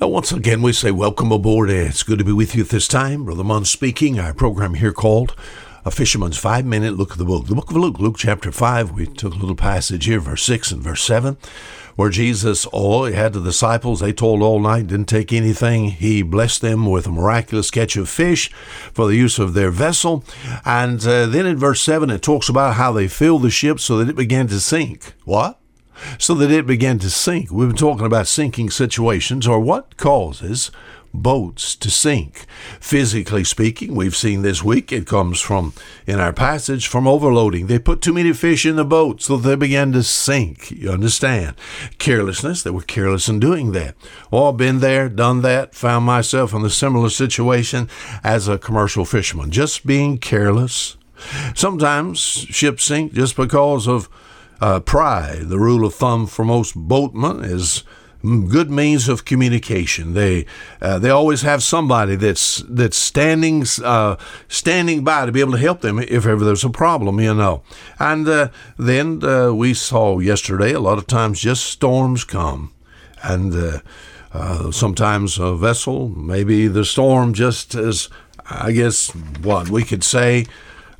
Well, 0.00 0.12
once 0.12 0.32
again, 0.32 0.62
we 0.62 0.72
say 0.72 0.90
welcome 0.92 1.30
aboard. 1.30 1.68
It's 1.68 2.02
good 2.02 2.18
to 2.20 2.24
be 2.24 2.32
with 2.32 2.54
you 2.54 2.62
at 2.62 2.70
this 2.70 2.88
time. 2.88 3.26
Brother 3.26 3.44
Munn 3.44 3.66
speaking. 3.66 4.18
Our 4.18 4.32
program 4.32 4.72
here 4.72 4.94
called 4.94 5.36
A 5.84 5.90
Fisherman's 5.90 6.38
Five 6.38 6.64
Minute 6.64 6.96
Look 6.96 7.12
at 7.12 7.18
the 7.18 7.26
Book. 7.26 7.48
The 7.48 7.54
book 7.54 7.68
of 7.68 7.76
Luke, 7.76 7.98
Luke 7.98 8.16
chapter 8.16 8.50
5. 8.50 8.92
We 8.92 9.04
took 9.04 9.34
a 9.34 9.36
little 9.36 9.54
passage 9.54 10.06
here, 10.06 10.18
verse 10.18 10.42
6 10.44 10.72
and 10.72 10.82
verse 10.82 11.02
7, 11.02 11.36
where 11.96 12.08
Jesus, 12.08 12.66
oh, 12.72 13.04
he 13.04 13.12
had 13.12 13.34
the 13.34 13.42
disciples. 13.42 14.00
They 14.00 14.14
told 14.14 14.40
all 14.40 14.58
night, 14.58 14.86
didn't 14.86 15.10
take 15.10 15.34
anything. 15.34 15.90
He 15.90 16.22
blessed 16.22 16.62
them 16.62 16.86
with 16.86 17.06
a 17.06 17.10
miraculous 17.10 17.70
catch 17.70 17.94
of 17.98 18.08
fish 18.08 18.50
for 18.94 19.06
the 19.06 19.16
use 19.16 19.38
of 19.38 19.52
their 19.52 19.70
vessel. 19.70 20.24
And 20.64 21.06
uh, 21.06 21.26
then 21.26 21.44
in 21.44 21.58
verse 21.58 21.82
7, 21.82 22.08
it 22.08 22.22
talks 22.22 22.48
about 22.48 22.76
how 22.76 22.90
they 22.90 23.06
filled 23.06 23.42
the 23.42 23.50
ship 23.50 23.78
so 23.78 23.98
that 23.98 24.08
it 24.08 24.16
began 24.16 24.46
to 24.46 24.60
sink. 24.60 25.12
What? 25.26 25.59
So 26.18 26.34
that 26.34 26.50
it 26.50 26.66
began 26.66 26.98
to 27.00 27.10
sink. 27.10 27.50
We've 27.50 27.68
been 27.68 27.76
talking 27.76 28.06
about 28.06 28.26
sinking 28.26 28.70
situations 28.70 29.46
or 29.46 29.60
what 29.60 29.96
causes 29.96 30.70
boats 31.12 31.74
to 31.76 31.90
sink. 31.90 32.46
Physically 32.80 33.44
speaking, 33.44 33.94
we've 33.94 34.16
seen 34.16 34.42
this 34.42 34.62
week, 34.62 34.92
it 34.92 35.06
comes 35.06 35.40
from, 35.40 35.72
in 36.06 36.20
our 36.20 36.32
passage, 36.32 36.86
from 36.86 37.06
overloading. 37.06 37.66
They 37.66 37.78
put 37.78 38.00
too 38.00 38.12
many 38.12 38.32
fish 38.32 38.64
in 38.64 38.76
the 38.76 38.84
boat, 38.84 39.22
so 39.22 39.36
they 39.36 39.56
began 39.56 39.92
to 39.92 40.02
sink. 40.02 40.70
You 40.70 40.90
understand? 40.90 41.56
Carelessness, 41.98 42.62
they 42.62 42.70
were 42.70 42.82
careless 42.82 43.28
in 43.28 43.40
doing 43.40 43.72
that. 43.72 43.96
Well, 44.30 44.48
I've 44.48 44.56
been 44.56 44.80
there, 44.80 45.08
done 45.08 45.42
that, 45.42 45.74
found 45.74 46.04
myself 46.04 46.54
in 46.54 46.64
a 46.64 46.70
similar 46.70 47.10
situation 47.10 47.88
as 48.22 48.48
a 48.48 48.58
commercial 48.58 49.04
fisherman, 49.04 49.50
just 49.50 49.86
being 49.86 50.18
careless. 50.18 50.96
Sometimes 51.54 52.18
ships 52.18 52.84
sink 52.84 53.12
just 53.12 53.36
because 53.36 53.86
of 53.86 54.08
uh, 54.60 54.80
pride. 54.80 55.48
The 55.48 55.58
rule 55.58 55.84
of 55.84 55.94
thumb 55.94 56.26
for 56.26 56.44
most 56.44 56.74
boatmen 56.74 57.44
is 57.44 57.84
good 58.22 58.70
means 58.70 59.08
of 59.08 59.24
communication. 59.24 60.14
They 60.14 60.46
uh, 60.80 60.98
they 60.98 61.10
always 61.10 61.42
have 61.42 61.62
somebody 61.62 62.16
that's 62.16 62.62
that's 62.68 62.96
standing 62.96 63.64
uh, 63.82 64.16
standing 64.48 65.04
by 65.04 65.26
to 65.26 65.32
be 65.32 65.40
able 65.40 65.52
to 65.52 65.58
help 65.58 65.80
them 65.80 65.98
if 65.98 66.26
ever 66.26 66.44
there's 66.44 66.64
a 66.64 66.70
problem, 66.70 67.20
you 67.20 67.34
know. 67.34 67.62
And 67.98 68.28
uh, 68.28 68.48
then 68.78 69.24
uh, 69.24 69.52
we 69.52 69.74
saw 69.74 70.18
yesterday 70.18 70.72
a 70.72 70.80
lot 70.80 70.98
of 70.98 71.06
times 71.06 71.40
just 71.40 71.64
storms 71.64 72.24
come, 72.24 72.72
and 73.22 73.54
uh, 73.54 73.80
uh, 74.32 74.70
sometimes 74.70 75.38
a 75.38 75.56
vessel, 75.56 76.08
maybe 76.10 76.68
the 76.68 76.84
storm 76.84 77.32
just 77.32 77.74
as 77.74 78.08
I 78.50 78.72
guess 78.72 79.14
what 79.42 79.70
we 79.70 79.84
could 79.84 80.04
say, 80.04 80.46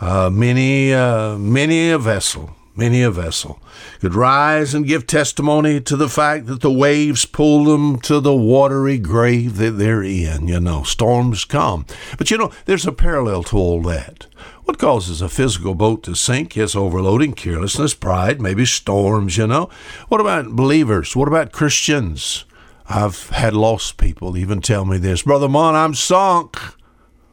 many 0.00 0.92
many 0.92 1.90
a 1.90 1.98
vessel 1.98 2.54
many 2.78 3.02
a 3.02 3.10
vessel, 3.10 3.60
could 4.00 4.14
rise 4.14 4.72
and 4.72 4.86
give 4.86 5.06
testimony 5.06 5.80
to 5.80 5.96
the 5.96 6.08
fact 6.08 6.46
that 6.46 6.60
the 6.60 6.72
waves 6.72 7.26
pull 7.26 7.64
them 7.64 7.98
to 8.00 8.20
the 8.20 8.34
watery 8.34 8.98
grave 8.98 9.56
that 9.56 9.72
they're 9.72 10.02
in. 10.02 10.48
You 10.48 10.60
know, 10.60 10.84
storms 10.84 11.44
come. 11.44 11.84
But 12.16 12.30
you 12.30 12.38
know, 12.38 12.52
there's 12.64 12.86
a 12.86 12.92
parallel 12.92 13.42
to 13.44 13.56
all 13.58 13.82
that. 13.82 14.26
What 14.64 14.78
causes 14.78 15.20
a 15.20 15.28
physical 15.28 15.74
boat 15.74 16.02
to 16.04 16.14
sink? 16.14 16.54
Yes, 16.54 16.76
overloading, 16.76 17.32
carelessness, 17.32 17.94
pride, 17.94 18.40
maybe 18.40 18.64
storms, 18.64 19.36
you 19.36 19.46
know. 19.46 19.68
What 20.08 20.20
about 20.20 20.54
believers? 20.54 21.16
What 21.16 21.28
about 21.28 21.52
Christians? 21.52 22.44
I've 22.88 23.30
had 23.30 23.54
lost 23.54 23.98
people 23.98 24.36
even 24.36 24.60
tell 24.60 24.84
me 24.84 24.98
this 24.98 25.22
Brother 25.22 25.48
Mon, 25.48 25.74
I'm 25.74 25.94
sunk. 25.94 26.56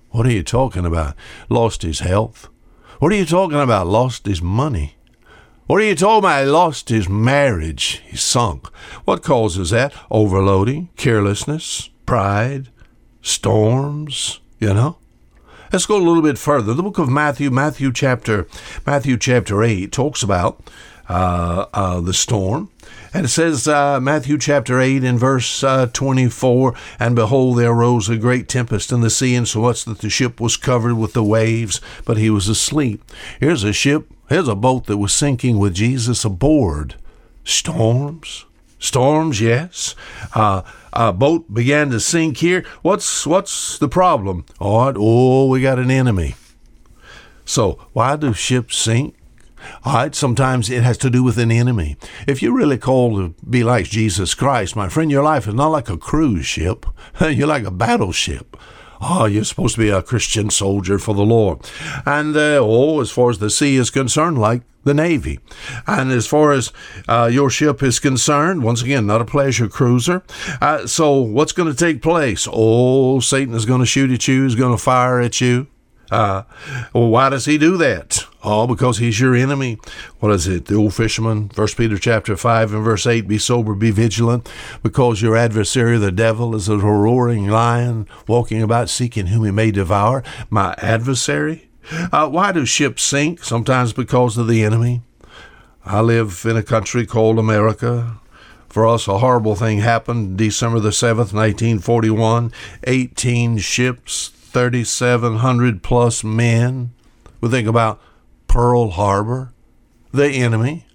What 0.09 0.25
are 0.25 0.31
you 0.31 0.43
talking 0.43 0.85
about? 0.85 1.15
Lost 1.49 1.81
his 1.81 1.99
health. 1.99 2.49
What 2.99 3.11
are 3.11 3.15
you 3.15 3.25
talking 3.25 3.59
about? 3.59 3.87
Lost 3.87 4.25
his 4.25 4.41
money. 4.41 4.94
What 5.67 5.81
you 5.81 5.95
talking 5.95 6.19
about? 6.19 6.43
He 6.43 6.51
lost 6.51 6.89
his 6.89 7.09
marriage. 7.09 8.03
He 8.05 8.17
sunk. 8.17 8.67
What 9.05 9.23
causes 9.23 9.71
that? 9.71 9.95
Overloading, 10.11 10.89
carelessness, 10.95 11.89
pride, 12.05 12.69
storms, 13.23 14.41
you 14.59 14.75
know? 14.75 14.97
Let's 15.73 15.87
go 15.87 15.97
a 15.97 16.05
little 16.05 16.21
bit 16.21 16.37
further. 16.37 16.75
The 16.75 16.83
book 16.83 16.99
of 16.99 17.09
Matthew, 17.09 17.49
Matthew 17.49 17.91
chapter, 17.91 18.47
Matthew 18.85 19.17
chapter 19.17 19.63
8 19.63 19.91
talks 19.91 20.21
about 20.21 20.61
the 21.07 22.13
storm. 22.13 22.69
And 23.13 23.25
it 23.25 23.29
says, 23.29 23.67
uh, 23.67 23.99
Matthew 24.01 24.37
chapter 24.37 24.79
8 24.79 25.03
and 25.03 25.17
verse 25.17 25.63
uh, 25.63 25.87
24, 25.87 26.73
And 26.99 27.15
behold, 27.15 27.57
there 27.57 27.71
arose 27.71 28.09
a 28.09 28.17
great 28.17 28.49
tempest 28.49 28.91
in 28.91 29.01
the 29.01 29.09
sea, 29.09 29.35
and 29.35 29.47
so 29.47 29.61
much 29.61 29.85
that 29.85 29.99
the 29.99 30.09
ship 30.09 30.41
was 30.41 30.57
covered 30.57 30.95
with 30.95 31.13
the 31.13 31.23
waves, 31.23 31.79
but 32.03 32.17
he 32.17 32.29
was 32.29 32.49
asleep. 32.49 33.03
Here's 33.39 33.63
a 33.63 33.71
ship 33.71 34.07
Here's 34.27 34.47
a 34.47 34.55
boat 34.55 34.85
that 34.87 34.97
was 34.97 35.13
sinking 35.13 35.59
with 35.59 35.75
Jesus 35.75 36.25
aboard. 36.25 36.95
Storms, 37.43 38.45
storms, 38.79 39.39
yes. 39.39 39.93
Uh, 40.33 40.63
a 40.93 41.13
boat 41.13 41.53
began 41.53 41.91
to 41.91 41.99
sink 41.99 42.37
here. 42.37 42.65
What's 42.81 43.27
what's 43.27 43.77
the 43.77 43.87
problem? 43.87 44.45
Oh, 44.59 44.91
oh, 44.95 45.47
we 45.47 45.61
got 45.61 45.77
an 45.77 45.91
enemy. 45.91 46.35
So 47.45 47.87
why 47.93 48.15
do 48.15 48.33
ships 48.33 48.77
sink? 48.77 49.15
All 49.83 49.93
right, 49.93 50.15
sometimes 50.15 50.69
it 50.69 50.83
has 50.83 50.97
to 50.99 51.09
do 51.09 51.23
with 51.23 51.37
an 51.37 51.51
enemy. 51.51 51.97
If 52.27 52.41
you're 52.41 52.55
really 52.55 52.77
called 52.77 53.15
to 53.17 53.45
be 53.49 53.63
like 53.63 53.85
Jesus 53.85 54.33
Christ, 54.33 54.75
my 54.75 54.89
friend, 54.89 55.11
your 55.11 55.23
life 55.23 55.47
is 55.47 55.53
not 55.53 55.67
like 55.67 55.89
a 55.89 55.97
cruise 55.97 56.45
ship. 56.45 56.85
you're 57.21 57.47
like 57.47 57.65
a 57.65 57.71
battleship. 57.71 58.57
Oh, 59.01 59.25
you're 59.25 59.43
supposed 59.43 59.75
to 59.75 59.81
be 59.81 59.89
a 59.89 60.01
Christian 60.01 60.49
soldier 60.49 60.97
for 60.97 61.13
the 61.13 61.25
Lord. 61.25 61.59
And, 62.05 62.35
uh, 62.35 62.59
oh, 62.61 63.01
as 63.01 63.11
far 63.11 63.29
as 63.29 63.39
the 63.39 63.49
sea 63.49 63.75
is 63.75 63.89
concerned, 63.89 64.39
like 64.39 64.61
the 64.83 64.93
Navy. 64.93 65.39
And 65.85 66.11
as 66.11 66.27
far 66.27 66.51
as 66.51 66.71
uh, 67.07 67.29
your 67.31 67.49
ship 67.49 67.83
is 67.83 67.99
concerned, 67.99 68.63
once 68.63 68.81
again, 68.81 69.05
not 69.05 69.21
a 69.21 69.25
pleasure 69.25 69.67
cruiser. 69.67 70.23
Uh, 70.61 70.87
so, 70.87 71.19
what's 71.19 71.51
going 71.51 71.69
to 71.69 71.77
take 71.77 72.01
place? 72.01 72.47
Oh, 72.49 73.19
Satan 73.19 73.53
is 73.53 73.65
going 73.65 73.81
to 73.81 73.85
shoot 73.85 74.11
at 74.11 74.27
you, 74.27 74.43
he's 74.43 74.55
going 74.55 74.75
to 74.75 74.81
fire 74.81 75.19
at 75.19 75.41
you. 75.41 75.67
Uh, 76.11 76.43
well, 76.93 77.09
why 77.09 77.29
does 77.29 77.45
he 77.45 77.57
do 77.57 77.77
that? 77.77 78.24
Oh, 78.47 78.67
because 78.67 78.99
he's 78.99 79.19
your 79.19 79.33
enemy. 79.33 79.79
What 80.19 80.31
is 80.31 80.47
it? 80.47 80.65
The 80.65 80.75
old 80.75 80.93
fisherman, 80.93 81.49
First 81.49 81.77
Peter 81.77 81.97
chapter 81.97 82.37
five 82.37 82.71
and 82.75 82.83
verse 82.83 83.07
eight: 83.07 83.27
Be 83.27 83.39
sober, 83.39 83.73
be 83.73 83.89
vigilant, 83.89 84.47
because 84.83 85.19
your 85.19 85.35
adversary, 85.35 85.97
the 85.97 86.11
devil, 86.11 86.55
is 86.55 86.69
a 86.69 86.77
roaring 86.77 87.47
lion, 87.47 88.07
walking 88.27 88.61
about 88.61 88.89
seeking 88.89 89.27
whom 89.27 89.45
he 89.45 89.51
may 89.51 89.71
devour. 89.71 90.23
My 90.51 90.75
adversary. 90.77 91.69
Uh, 92.11 92.29
why 92.29 92.51
do 92.51 92.67
ships 92.67 93.01
sink? 93.01 93.43
Sometimes 93.43 93.93
because 93.93 94.37
of 94.37 94.47
the 94.47 94.63
enemy. 94.63 95.01
I 95.83 96.01
live 96.01 96.45
in 96.45 96.55
a 96.55 96.63
country 96.63 97.07
called 97.07 97.39
America. 97.39 98.19
For 98.69 98.85
us, 98.85 99.07
a 99.07 99.19
horrible 99.19 99.55
thing 99.55 99.79
happened 99.79 100.37
December 100.37 100.79
the 100.79 100.89
7th, 100.89 101.33
1941. 101.33 102.51
18 102.83 103.57
ships, 103.57 104.29
3,700 104.29 105.81
plus 105.81 106.23
men. 106.23 106.91
We 107.39 107.49
think 107.49 107.67
about 107.67 108.01
Pearl 108.55 108.91
Harbor, 108.91 109.51
the 110.13 110.29
enemy, 110.29 110.87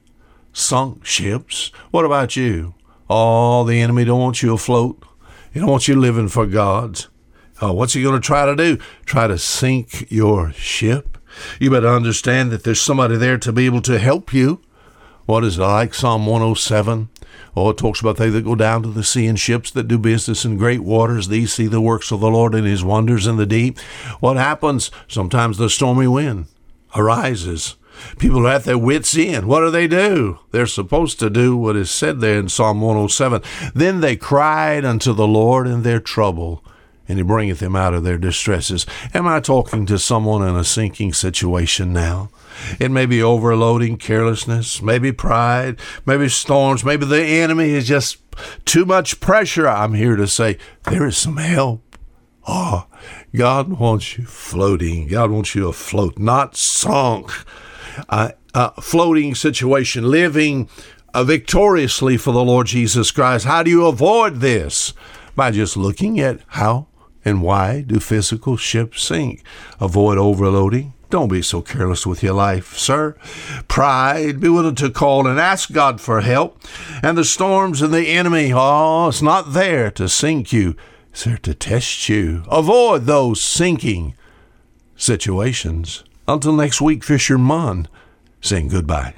sunk 0.51 1.05
ships. 1.05 1.71
What 1.91 2.07
about 2.07 2.35
you? 2.35 2.73
Oh, 3.11 3.65
the 3.65 3.83
enemy 3.83 4.07
don't 4.07 4.19
want 4.19 4.43
you 4.43 4.55
afloat. 4.55 5.05
He 5.53 5.61
don't 5.61 5.69
want 5.69 5.87
you 5.87 5.95
living 5.95 6.29
for 6.29 6.47
God's. 6.47 7.09
Oh, 7.61 7.75
what's 7.75 7.93
he 7.93 8.03
going 8.03 8.19
to 8.19 8.27
try 8.27 8.47
to 8.47 8.57
do? 8.57 8.79
Try 9.05 9.27
to 9.27 9.37
sink 9.37 10.11
your 10.11 10.55
ship? 10.55 11.19
You 11.61 11.71
better 11.71 11.89
understand 11.89 12.51
that 12.51 12.65
there's 12.65 12.81
somebody 12.81 13.17
there 13.17 13.37
to 13.37 13.53
be 13.53 13.67
able 13.67 13.83
to 13.83 13.99
help 13.99 14.33
you. 14.33 14.63
What 15.27 15.45
is 15.45 15.59
it 15.59 15.63
like? 15.63 15.93
Psalm 15.93 16.25
107. 16.25 17.11
Oh, 17.55 17.69
it 17.69 17.77
talks 17.77 18.01
about 18.01 18.17
they 18.17 18.31
that 18.31 18.47
go 18.47 18.55
down 18.55 18.85
to 18.85 18.89
the 18.89 19.05
sea 19.05 19.27
in 19.27 19.37
ships 19.37 19.71
that 19.73 19.87
do 19.87 19.99
business 19.99 20.47
in 20.47 20.57
great 20.57 20.81
waters. 20.81 21.29
These 21.29 21.53
see 21.53 21.67
the 21.67 21.83
works 21.83 22.11
of 22.11 22.21
the 22.21 22.31
Lord 22.31 22.55
and 22.55 22.67
his 22.67 22.83
wonders 22.83 23.27
in 23.27 23.37
the 23.37 23.45
deep. 23.45 23.79
What 24.21 24.39
happens? 24.39 24.91
Sometimes 25.09 25.59
the 25.59 25.69
stormy 25.69 26.07
wind 26.07 26.47
arises. 26.95 27.77
People 28.19 28.47
are 28.47 28.53
at 28.53 28.65
their 28.65 28.79
wits' 28.79 29.17
end. 29.17 29.47
What 29.47 29.61
do 29.61 29.71
they 29.71 29.87
do? 29.87 30.39
They're 30.51 30.67
supposed 30.67 31.19
to 31.21 31.31
do 31.31 31.57
what 31.57 31.77
is 31.77 31.91
said 31.91 32.21
there 32.21 32.39
in 32.39 32.49
Psalm 32.49 32.81
107. 32.81 33.43
Then 33.75 34.01
they 34.01 34.17
cried 34.17 34.85
unto 34.85 35.13
the 35.13 35.27
Lord 35.27 35.67
in 35.67 35.83
their 35.83 36.01
trouble, 36.01 36.65
and 37.09 37.19
he 37.19 37.23
bringeth 37.23 37.59
them 37.59 37.77
out 37.77 37.93
of 37.93 38.05
their 38.05 38.19
distresses. 38.19 38.87
Am 39.13 39.27
I 39.27 39.41
talking 39.41 39.85
to 39.87 39.99
someone 39.99 40.47
in 40.47 40.57
a 40.57 40.65
sinking 40.65 41.13
situation 41.13 41.93
now? 41.93 42.31
It 42.79 42.91
may 42.91 43.07
be 43.07 43.23
overloading, 43.23 43.97
carelessness, 43.97 44.83
maybe 44.83 45.13
pride, 45.13 45.79
maybe 46.07 46.29
storms, 46.29 46.85
maybe 46.85 47.07
the 47.07 47.23
enemy 47.23 47.71
is 47.71 47.87
just 47.87 48.19
too 48.65 48.85
much 48.85 49.21
pressure. 49.21 49.69
I'm 49.69 49.95
here 49.95 50.17
to 50.17 50.27
say 50.27 50.59
there 50.85 51.07
is 51.07 51.17
some 51.17 51.37
help. 51.37 51.83
Ah, 52.47 52.87
oh, 52.89 52.99
God 53.37 53.69
wants 53.69 54.19
you 54.19 54.25
floating. 54.25 55.07
God 55.09 55.31
wants 55.31 55.55
you 55.55 55.69
afloat, 55.69 56.19
not 56.19 56.57
sunk. 56.57 57.31
A, 58.09 58.33
floating 58.81 59.35
situation, 59.35 60.11
living 60.11 60.69
uh, 61.15 61.25
victoriously 61.25 62.17
for 62.17 62.33
the 62.33 62.45
Lord 62.45 62.67
Jesus 62.67 63.11
Christ. 63.11 63.45
How 63.45 63.63
do 63.63 63.71
you 63.71 63.87
avoid 63.87 64.37
this? 64.37 64.93
By 65.37 65.51
just 65.51 65.77
looking 65.77 66.19
at 66.19 66.41
how 66.49 66.89
and 67.25 67.43
why 67.43 67.83
do 67.83 68.01
physical 68.01 68.57
ships 68.57 69.03
sink? 69.03 69.43
Avoid 69.81 70.19
overloading. 70.19 70.95
Don't 71.11 71.29
be 71.29 71.43
so 71.43 71.61
careless 71.61 72.07
with 72.07 72.23
your 72.23 72.35
life, 72.35 72.79
sir. 72.79 73.17
Pride, 73.67 74.39
be 74.39 74.49
willing 74.49 74.77
to 74.77 74.91
call 74.91 75.27
and 75.27 75.41
ask 75.41 75.73
God 75.73 76.01
for 76.01 76.21
help. 76.21 76.63
And 77.03 77.19
the 77.19 77.25
storms 77.25 77.83
and 77.83 77.93
the 77.93 78.07
enemy, 78.09 78.53
oh, 78.55 79.09
it's 79.09 79.21
not 79.21 79.53
there 79.53 79.91
to 79.93 80.09
sink 80.09 80.53
you. 80.53 80.77
They're 81.13 81.39
to 81.39 81.55
test 81.55 82.09
you. 82.09 82.45
Avoid 82.51 83.05
those 83.05 83.41
sinking 83.41 84.15
situations. 84.97 86.05
Until 86.27 86.53
next 86.55 86.81
week, 86.81 87.05
Fisherman. 87.05 87.89
Saying 88.41 88.69
goodbye. 88.69 89.15